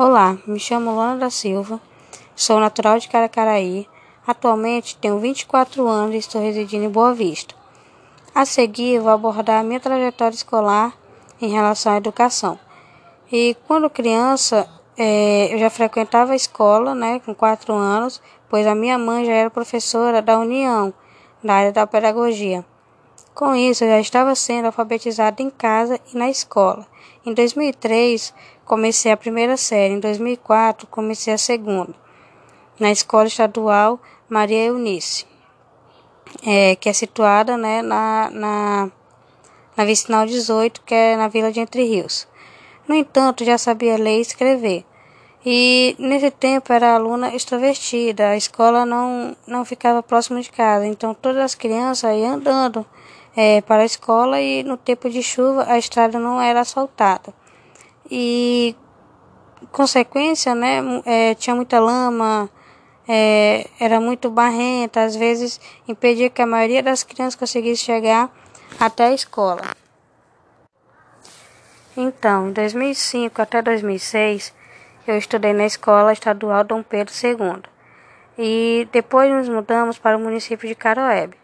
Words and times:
Olá, 0.00 0.38
me 0.46 0.60
chamo 0.60 0.94
Lana 0.94 1.16
da 1.16 1.28
Silva, 1.28 1.80
sou 2.36 2.60
natural 2.60 3.00
de 3.00 3.08
Caracaraí. 3.08 3.84
Atualmente 4.24 4.96
tenho 4.96 5.18
24 5.18 5.88
anos 5.88 6.14
e 6.14 6.18
estou 6.18 6.40
residindo 6.40 6.84
em 6.84 6.88
Boa 6.88 7.12
Vista. 7.12 7.52
A 8.32 8.44
seguir, 8.44 9.00
vou 9.00 9.10
abordar 9.10 9.58
a 9.58 9.64
minha 9.64 9.80
trajetória 9.80 10.36
escolar 10.36 10.96
em 11.42 11.48
relação 11.48 11.94
à 11.94 11.96
educação. 11.96 12.56
E 13.32 13.56
quando 13.66 13.90
criança, 13.90 14.68
é, 14.96 15.52
eu 15.52 15.58
já 15.58 15.68
frequentava 15.68 16.32
a 16.32 16.36
escola, 16.36 16.94
né, 16.94 17.18
com 17.26 17.34
4 17.34 17.74
anos, 17.74 18.22
pois 18.48 18.68
a 18.68 18.76
minha 18.76 18.98
mãe 18.98 19.24
já 19.24 19.32
era 19.32 19.50
professora 19.50 20.22
da 20.22 20.38
União, 20.38 20.94
da 21.42 21.54
área 21.54 21.72
da 21.72 21.88
pedagogia. 21.88 22.64
Com 23.34 23.52
isso, 23.52 23.82
eu 23.82 23.88
já 23.88 23.98
estava 23.98 24.32
sendo 24.36 24.66
alfabetizada 24.66 25.42
em 25.42 25.50
casa 25.50 25.98
e 26.14 26.16
na 26.16 26.30
escola. 26.30 26.86
Em 27.28 27.34
2003, 27.34 28.32
comecei 28.64 29.12
a 29.12 29.16
primeira 29.16 29.54
série. 29.58 29.92
Em 29.92 30.00
2004, 30.00 30.86
comecei 30.86 31.34
a 31.34 31.36
segunda. 31.36 31.94
Na 32.80 32.90
Escola 32.90 33.26
Estadual 33.26 34.00
Maria 34.30 34.64
Eunice, 34.64 35.26
é, 36.42 36.74
que 36.76 36.88
é 36.88 36.92
situada 36.94 37.58
né, 37.58 37.82
na, 37.82 38.30
na, 38.30 38.90
na 39.76 39.84
Vicinal 39.84 40.24
18, 40.24 40.80
que 40.80 40.94
é 40.94 41.16
na 41.18 41.28
Vila 41.28 41.52
de 41.52 41.60
Entre 41.60 41.84
Rios. 41.84 42.26
No 42.88 42.94
entanto, 42.94 43.44
já 43.44 43.58
sabia 43.58 43.98
ler 43.98 44.16
e 44.16 44.22
escrever. 44.22 44.86
E 45.44 45.96
nesse 45.98 46.30
tempo 46.30 46.72
era 46.72 46.94
aluna 46.94 47.34
extrovertida, 47.34 48.30
a 48.30 48.38
escola 48.38 48.86
não, 48.86 49.36
não 49.46 49.66
ficava 49.66 50.02
próximo 50.02 50.40
de 50.40 50.50
casa, 50.50 50.86
então 50.86 51.12
todas 51.12 51.42
as 51.42 51.54
crianças 51.54 52.10
iam 52.16 52.36
andando 52.36 52.86
é, 53.36 53.60
para 53.60 53.82
a 53.82 53.86
escola 53.86 54.40
e 54.40 54.62
no 54.62 54.76
tempo 54.76 55.08
de 55.08 55.22
chuva 55.22 55.64
a 55.68 55.78
estrada 55.78 56.18
não 56.18 56.40
era 56.40 56.60
asfaltada. 56.60 57.32
E 58.10 58.74
consequência, 59.70 60.54
né, 60.54 60.80
é, 61.04 61.34
tinha 61.34 61.54
muita 61.54 61.78
lama, 61.78 62.50
é, 63.08 63.68
era 63.80 64.00
muito 64.00 64.30
barrenta, 64.30 65.02
às 65.02 65.16
vezes 65.16 65.60
impedia 65.86 66.30
que 66.30 66.42
a 66.42 66.46
maioria 66.46 66.82
das 66.82 67.02
crianças 67.02 67.34
conseguisse 67.34 67.84
chegar 67.84 68.30
até 68.78 69.06
a 69.06 69.12
escola. 69.12 69.62
Então, 71.96 72.48
em 72.48 72.52
2005 72.52 73.42
até 73.42 73.60
2006, 73.60 74.54
eu 75.06 75.16
estudei 75.16 75.52
na 75.52 75.66
Escola 75.66 76.12
Estadual 76.12 76.62
Dom 76.62 76.82
Pedro 76.82 77.12
II. 77.12 77.62
E 78.38 78.86
depois 78.92 79.28
nos 79.32 79.48
mudamos 79.48 79.98
para 79.98 80.16
o 80.16 80.20
município 80.20 80.68
de 80.68 80.76
Caroebe 80.76 81.36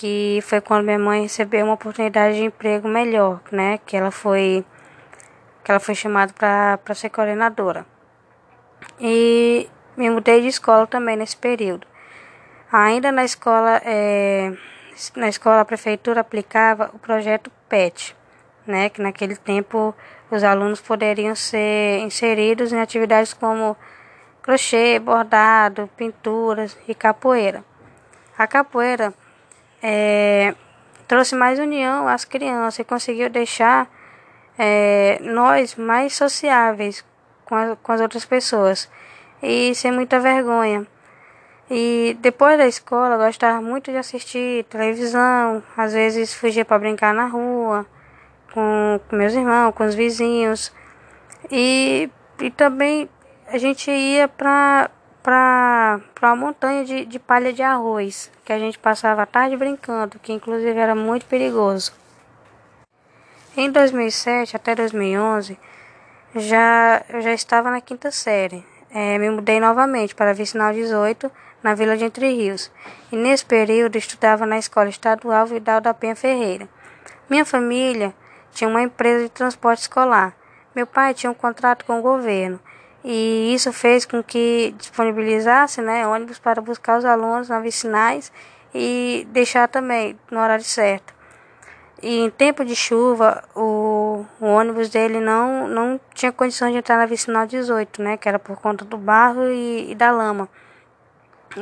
que 0.00 0.40
foi 0.42 0.62
quando 0.62 0.86
minha 0.86 0.98
mãe 0.98 1.20
recebeu 1.24 1.66
uma 1.66 1.74
oportunidade 1.74 2.36
de 2.36 2.44
emprego 2.44 2.88
melhor, 2.88 3.38
né? 3.52 3.78
Que 3.84 3.98
ela 3.98 4.10
foi 4.10 4.64
que 5.62 5.70
ela 5.70 5.78
foi 5.78 5.94
chamada 5.94 6.32
para 6.32 6.94
ser 6.94 7.10
coordenadora. 7.10 7.84
E 8.98 9.68
me 9.98 10.08
mudei 10.08 10.40
de 10.40 10.48
escola 10.48 10.86
também 10.86 11.16
nesse 11.16 11.36
período. 11.36 11.86
Ainda 12.72 13.12
na 13.12 13.24
escola, 13.26 13.78
é, 13.84 14.54
na 15.16 15.28
escola 15.28 15.60
a 15.60 15.66
prefeitura 15.66 16.22
aplicava 16.22 16.90
o 16.94 16.98
projeto 16.98 17.52
PET, 17.68 18.16
né? 18.66 18.88
Que 18.88 19.02
naquele 19.02 19.36
tempo 19.36 19.94
os 20.30 20.42
alunos 20.42 20.80
poderiam 20.80 21.34
ser 21.34 21.98
inseridos 21.98 22.72
em 22.72 22.80
atividades 22.80 23.34
como 23.34 23.76
crochê, 24.40 24.98
bordado, 24.98 25.90
pinturas 25.94 26.78
e 26.88 26.94
capoeira. 26.94 27.62
A 28.38 28.46
capoeira 28.46 29.12
é, 29.82 30.54
trouxe 31.08 31.34
mais 31.34 31.58
união 31.58 32.06
às 32.08 32.24
crianças 32.24 32.78
e 32.78 32.84
conseguiu 32.84 33.28
deixar 33.30 33.88
é, 34.58 35.18
nós 35.22 35.74
mais 35.74 36.14
sociáveis 36.14 37.04
com, 37.44 37.54
a, 37.54 37.76
com 37.76 37.92
as 37.92 38.00
outras 38.00 38.24
pessoas 38.24 38.88
e 39.42 39.74
sem 39.74 39.90
muita 39.90 40.20
vergonha. 40.20 40.86
E 41.70 42.16
depois 42.20 42.58
da 42.58 42.66
escola, 42.66 43.16
gostava 43.16 43.60
muito 43.62 43.92
de 43.92 43.96
assistir 43.96 44.64
televisão, 44.64 45.62
às 45.76 45.92
vezes 45.92 46.34
fugia 46.34 46.64
para 46.64 46.80
brincar 46.80 47.14
na 47.14 47.26
rua 47.26 47.86
com, 48.52 49.00
com 49.08 49.16
meus 49.16 49.34
irmãos, 49.34 49.72
com 49.72 49.84
os 49.84 49.94
vizinhos. 49.94 50.72
E, 51.50 52.10
e 52.40 52.50
também 52.50 53.08
a 53.46 53.58
gente 53.58 53.90
ia 53.90 54.28
para 54.28 54.90
para 56.14 56.28
uma 56.28 56.36
montanha 56.36 56.84
de, 56.84 57.04
de 57.04 57.18
palha 57.18 57.52
de 57.52 57.62
arroz, 57.62 58.30
que 58.44 58.52
a 58.52 58.58
gente 58.58 58.78
passava 58.78 59.22
a 59.22 59.26
tarde 59.26 59.56
brincando, 59.56 60.18
que 60.18 60.32
inclusive 60.32 60.78
era 60.78 60.94
muito 60.94 61.26
perigoso. 61.26 61.92
Em 63.56 63.70
2007 63.70 64.54
até 64.54 64.74
2011, 64.74 65.58
já, 66.36 67.02
eu 67.08 67.20
já 67.20 67.32
estava 67.32 67.70
na 67.70 67.80
quinta 67.80 68.10
série. 68.10 68.64
É, 68.92 69.18
me 69.18 69.30
mudei 69.30 69.58
novamente 69.58 70.14
para 70.14 70.32
Vicinal 70.34 70.72
18, 70.72 71.30
na 71.62 71.74
Vila 71.74 71.96
de 71.96 72.04
Entre 72.04 72.28
Rios, 72.32 72.70
e 73.10 73.16
nesse 73.16 73.44
período 73.44 73.96
estudava 73.96 74.46
na 74.46 74.58
Escola 74.58 74.88
Estadual 74.88 75.46
Vidal 75.46 75.80
da 75.80 75.94
Penha 75.94 76.16
Ferreira. 76.16 76.68
Minha 77.28 77.44
família 77.44 78.14
tinha 78.52 78.68
uma 78.68 78.82
empresa 78.82 79.24
de 79.24 79.30
transporte 79.30 79.82
escolar. 79.82 80.34
Meu 80.74 80.86
pai 80.86 81.14
tinha 81.14 81.30
um 81.30 81.34
contrato 81.34 81.84
com 81.84 81.98
o 81.98 82.02
governo 82.02 82.60
e 83.04 83.54
isso 83.54 83.72
fez 83.72 84.04
com 84.04 84.22
que 84.22 84.74
disponibilizasse 84.76 85.80
né, 85.80 86.06
ônibus 86.06 86.38
para 86.38 86.60
buscar 86.60 86.98
os 86.98 87.04
alunos 87.04 87.48
nas 87.48 87.62
vicinais 87.62 88.32
e 88.74 89.26
deixar 89.30 89.68
também 89.68 90.18
no 90.30 90.38
horário 90.40 90.64
certo. 90.64 91.14
E 92.02 92.20
em 92.20 92.30
tempo 92.30 92.64
de 92.64 92.74
chuva, 92.74 93.44
o, 93.54 94.24
o 94.40 94.46
ônibus 94.46 94.88
dele 94.88 95.20
não, 95.20 95.68
não 95.68 96.00
tinha 96.14 96.32
condições 96.32 96.72
de 96.72 96.78
entrar 96.78 96.96
na 96.96 97.06
vicinal 97.06 97.46
18, 97.46 98.02
né, 98.02 98.16
que 98.16 98.28
era 98.28 98.38
por 98.38 98.56
conta 98.58 98.84
do 98.84 98.96
barro 98.96 99.48
e, 99.48 99.92
e 99.92 99.94
da 99.94 100.10
lama. 100.10 100.48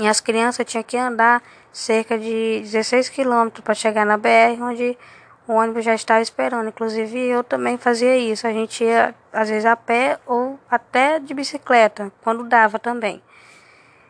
E 0.00 0.06
as 0.06 0.20
crianças 0.20 0.66
tinham 0.66 0.82
que 0.82 0.96
andar 0.96 1.42
cerca 1.72 2.18
de 2.18 2.60
16 2.60 3.08
quilômetros 3.08 3.64
para 3.64 3.74
chegar 3.74 4.04
na 4.04 4.16
BR, 4.16 4.60
onde 4.60 4.98
o 5.46 5.54
ônibus 5.54 5.84
já 5.84 5.94
estava 5.94 6.20
esperando. 6.20 6.68
Inclusive 6.68 7.18
eu 7.18 7.44
também 7.44 7.78
fazia 7.78 8.16
isso. 8.16 8.46
A 8.46 8.52
gente 8.52 8.84
ia 8.84 9.14
às 9.32 9.48
vezes 9.48 9.64
a 9.64 9.76
pé 9.76 10.18
ou 10.26 10.58
até 10.70 11.18
de 11.18 11.34
bicicleta, 11.34 12.12
quando 12.22 12.44
dava 12.44 12.78
também. 12.78 13.22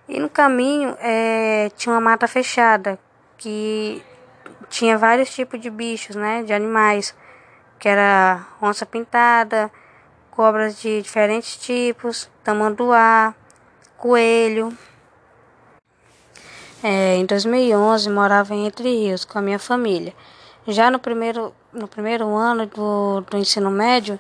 E 0.08 0.20
no 0.20 0.30
caminho 0.30 0.96
é, 1.00 1.70
tinha 1.76 1.92
uma 1.94 2.00
mata 2.00 2.28
fechada 2.28 2.98
que 3.36 4.02
tinha 4.68 4.96
vários 4.96 5.34
tipos 5.34 5.60
de 5.60 5.68
bichos, 5.68 6.16
né, 6.16 6.42
de 6.42 6.52
animais, 6.52 7.14
que 7.78 7.88
era 7.88 8.46
onça 8.62 8.86
pintada, 8.86 9.70
cobras 10.30 10.80
de 10.80 11.02
diferentes 11.02 11.56
tipos, 11.56 12.30
tamanduá, 12.44 13.34
coelho. 13.96 14.76
É, 16.82 17.16
em 17.16 17.26
2011 17.26 18.08
morava 18.10 18.54
em 18.54 18.66
Entre 18.66 18.88
Rios 18.88 19.24
com 19.24 19.38
a 19.38 19.42
minha 19.42 19.58
família. 19.58 20.14
Já 20.68 20.90
no 20.90 20.98
primeiro, 20.98 21.54
no 21.72 21.86
primeiro 21.86 22.34
ano 22.34 22.66
do, 22.66 23.20
do 23.20 23.36
ensino 23.36 23.70
médio, 23.70 24.18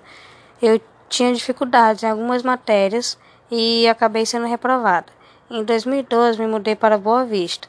eu 0.62 0.80
tinha 1.08 1.32
dificuldades 1.32 2.04
em 2.04 2.10
algumas 2.10 2.44
matérias 2.44 3.18
e 3.50 3.88
acabei 3.88 4.24
sendo 4.24 4.46
reprovada. 4.46 5.06
Em 5.50 5.64
2012, 5.64 6.38
me 6.38 6.46
mudei 6.46 6.76
para 6.76 6.98
Boa 6.98 7.24
Vista 7.24 7.68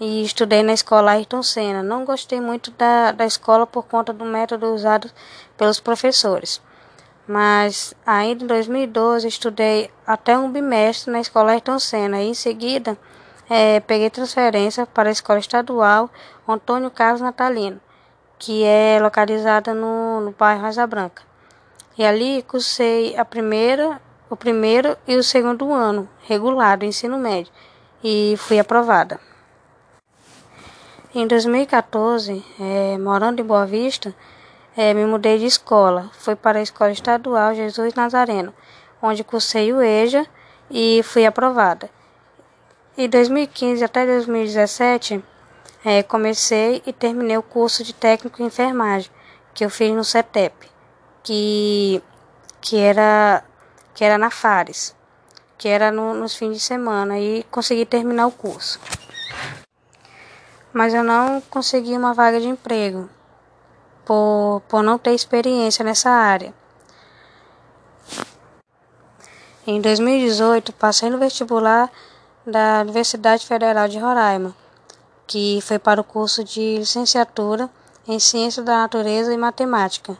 e 0.00 0.22
estudei 0.22 0.62
na 0.62 0.72
escola 0.72 1.12
Ayrton 1.12 1.42
Senna. 1.42 1.82
Não 1.82 2.06
gostei 2.06 2.40
muito 2.40 2.70
da, 2.70 3.12
da 3.12 3.26
escola 3.26 3.66
por 3.66 3.84
conta 3.84 4.10
do 4.10 4.24
método 4.24 4.72
usado 4.72 5.10
pelos 5.58 5.78
professores. 5.78 6.62
Mas 7.28 7.94
ainda 8.06 8.44
em 8.44 8.46
2012 8.46 9.28
estudei 9.28 9.90
até 10.06 10.36
um 10.38 10.50
bimestre 10.50 11.12
na 11.12 11.20
escola 11.20 11.52
Ayrton 11.52 11.78
Senna 11.78 12.22
e 12.22 12.28
em 12.30 12.34
seguida 12.34 12.96
é, 13.50 13.80
peguei 13.80 14.08
transferência 14.08 14.86
para 14.86 15.10
a 15.10 15.12
escola 15.12 15.38
estadual 15.38 16.08
Antônio 16.48 16.90
Carlos 16.90 17.20
Natalino 17.20 17.80
que 18.38 18.64
é 18.64 18.98
localizada 19.00 19.72
no, 19.74 20.20
no 20.20 20.30
bairro 20.32 20.66
Asa 20.66 20.86
Branca. 20.86 21.22
E 21.96 22.04
ali 22.04 22.42
cursei 22.42 23.16
a 23.16 23.24
primeira, 23.24 24.00
o 24.28 24.36
primeiro 24.36 24.96
e 25.06 25.16
o 25.16 25.22
segundo 25.22 25.72
ano 25.72 26.08
regular 26.22 26.78
do 26.78 26.84
ensino 26.84 27.18
médio 27.18 27.52
e 28.02 28.34
fui 28.36 28.58
aprovada. 28.58 29.18
Em 31.14 31.26
2014, 31.26 32.44
é, 32.60 32.98
morando 32.98 33.40
em 33.40 33.44
Boa 33.44 33.64
Vista, 33.64 34.14
é, 34.76 34.92
me 34.92 35.06
mudei 35.06 35.38
de 35.38 35.46
escola. 35.46 36.10
Fui 36.12 36.34
para 36.34 36.58
a 36.58 36.62
Escola 36.62 36.90
Estadual 36.90 37.54
Jesus 37.54 37.94
Nazareno, 37.94 38.52
onde 39.00 39.22
cursei 39.22 39.72
o 39.72 39.80
EJA 39.80 40.26
e 40.68 41.00
fui 41.04 41.24
aprovada. 41.24 41.88
Em 42.98 43.08
2015 43.08 43.84
até 43.84 44.04
2017, 44.04 45.24
é, 45.84 46.02
comecei 46.02 46.82
e 46.86 46.92
terminei 46.92 47.36
o 47.36 47.42
curso 47.42 47.84
de 47.84 47.92
técnico 47.92 48.42
em 48.42 48.46
enfermagem 48.46 49.10
que 49.52 49.64
eu 49.64 49.70
fiz 49.70 49.92
no 49.94 50.02
CETEP, 50.02 50.68
que, 51.22 52.02
que, 52.60 52.78
era, 52.78 53.44
que 53.94 54.02
era 54.02 54.18
na 54.18 54.30
Fares, 54.30 54.96
que 55.58 55.68
era 55.68 55.92
no, 55.92 56.14
nos 56.14 56.34
fins 56.34 56.54
de 56.54 56.60
semana, 56.60 57.18
e 57.18 57.44
consegui 57.50 57.84
terminar 57.84 58.26
o 58.26 58.32
curso. 58.32 58.80
Mas 60.72 60.92
eu 60.92 61.04
não 61.04 61.40
consegui 61.42 61.96
uma 61.96 62.14
vaga 62.14 62.40
de 62.40 62.48
emprego, 62.48 63.08
por, 64.04 64.62
por 64.68 64.82
não 64.82 64.98
ter 64.98 65.12
experiência 65.12 65.84
nessa 65.84 66.10
área. 66.10 66.52
Em 69.66 69.80
2018, 69.80 70.72
passei 70.72 71.08
no 71.08 71.18
vestibular 71.18 71.90
da 72.44 72.80
Universidade 72.82 73.46
Federal 73.46 73.88
de 73.88 73.98
Roraima, 73.98 74.54
que 75.26 75.60
foi 75.62 75.78
para 75.78 76.00
o 76.00 76.04
curso 76.04 76.44
de 76.44 76.78
licenciatura 76.78 77.70
em 78.06 78.18
Ciência 78.18 78.62
da 78.62 78.78
Natureza 78.78 79.32
e 79.32 79.36
Matemática. 79.36 80.16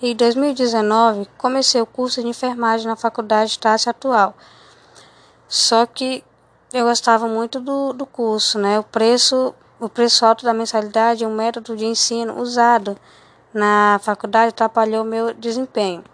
Em 0.00 0.14
2019, 0.14 1.28
comecei 1.36 1.80
o 1.80 1.86
curso 1.86 2.22
de 2.22 2.28
enfermagem 2.28 2.86
na 2.86 2.94
Faculdade 2.94 3.50
Estácio 3.50 3.90
Atual. 3.90 4.34
Só 5.48 5.86
que 5.86 6.22
eu 6.72 6.84
gostava 6.84 7.26
muito 7.26 7.58
do, 7.58 7.92
do 7.92 8.06
curso, 8.06 8.58
né? 8.58 8.78
O 8.78 8.84
preço, 8.84 9.54
o 9.80 9.88
preço 9.88 10.24
alto 10.24 10.44
da 10.44 10.54
mensalidade 10.54 11.24
e 11.24 11.26
o 11.26 11.30
método 11.30 11.76
de 11.76 11.84
ensino 11.84 12.40
usado 12.40 12.96
na 13.52 13.98
faculdade 14.02 14.50
atrapalhou 14.50 15.04
meu 15.04 15.34
desempenho. 15.34 16.04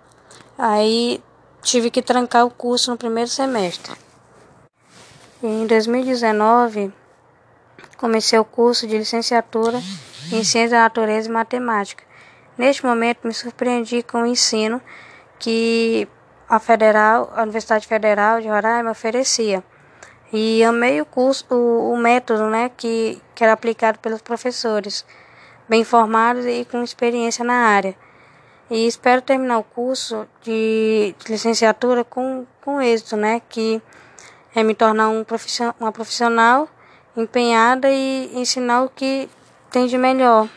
Aí 0.56 1.22
tive 1.60 1.90
que 1.90 2.00
trancar 2.00 2.46
o 2.46 2.50
curso 2.50 2.90
no 2.90 2.96
primeiro 2.96 3.28
semestre. 3.28 3.92
Em 5.42 5.66
2019, 5.66 6.92
comecei 7.96 8.38
o 8.38 8.44
curso 8.44 8.86
de 8.86 8.98
licenciatura 8.98 9.78
em 10.32 10.42
Ciência 10.44 10.70
da 10.70 10.82
Natureza 10.84 11.28
e 11.28 11.32
Matemática. 11.32 12.04
Neste 12.56 12.84
momento, 12.84 13.26
me 13.26 13.34
surpreendi 13.34 14.02
com 14.02 14.22
o 14.22 14.26
ensino 14.26 14.80
que 15.38 16.08
a 16.48 16.58
Federal, 16.58 17.32
a 17.34 17.42
Universidade 17.42 17.86
Federal 17.86 18.40
de 18.40 18.48
Roraima 18.48 18.90
oferecia. 18.90 19.62
E 20.32 20.64
amei 20.64 21.00
o 21.00 21.06
curso, 21.06 21.46
o, 21.50 21.92
o 21.92 21.96
método, 21.96 22.46
né, 22.46 22.70
que, 22.76 23.20
que 23.34 23.44
era 23.44 23.52
aplicado 23.52 23.98
pelos 23.98 24.20
professores, 24.20 25.04
bem 25.68 25.84
formados 25.84 26.44
e 26.44 26.64
com 26.64 26.82
experiência 26.82 27.44
na 27.44 27.54
área. 27.54 27.94
E 28.70 28.86
espero 28.86 29.20
terminar 29.20 29.58
o 29.58 29.64
curso 29.64 30.26
de, 30.42 31.14
de 31.18 31.32
licenciatura 31.32 32.02
com, 32.02 32.46
com 32.62 32.80
êxito, 32.80 33.16
né, 33.16 33.40
que 33.48 33.80
é 34.54 34.62
me 34.62 34.74
tornar 34.74 35.08
um 35.08 35.22
profissional, 35.24 35.74
uma 35.78 35.92
profissional 35.92 36.68
empenhada 37.16 37.90
e 37.90 38.30
ensinar 38.34 38.82
o 38.82 38.88
que 38.88 39.28
tem 39.70 39.86
de 39.86 39.96
melhor. 39.98 40.48